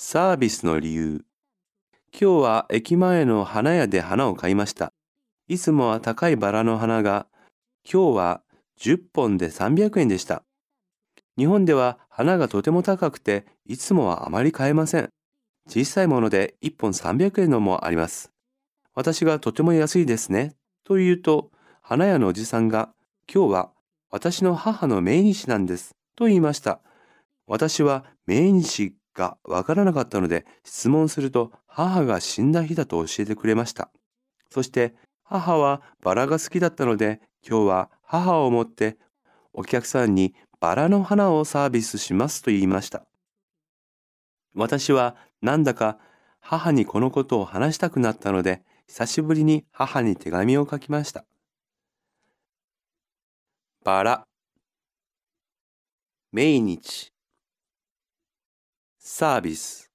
[0.00, 1.24] サービスの理由。
[2.12, 4.92] 今日は駅前の花屋で花を買いました。
[5.48, 7.26] いつもは高いバラの花が、
[7.82, 8.42] 今日は
[8.80, 10.44] 10本で300円でした。
[11.36, 15.10] 日本では花がとても高くて、いつもはあまり買えません。
[15.68, 18.30] 小さいもので1本300円のもあります。
[18.94, 20.54] 私がとても安いですね。
[20.84, 21.50] と言うと、
[21.82, 22.94] 花屋のおじさんが、
[23.26, 23.72] 今日は
[24.10, 25.96] 私の母の命日なんです。
[26.14, 26.78] と言いました。
[27.48, 33.90] 私は命日がわからなかったので質問すると母が死んだ日だと教えてくれました。
[34.48, 34.94] そして
[35.24, 38.96] 母はバラが好きだったので今日は母を思って
[39.52, 43.04] お客さんにバラの花をサービスしますと言いました。
[44.54, 45.98] 私はなんだか
[46.40, 51.24] 母にこのことを話したくなったので久しぶりに母に手紙を書きました。
[53.84, 54.24] バラ
[56.32, 57.12] 命日
[59.18, 59.87] サービス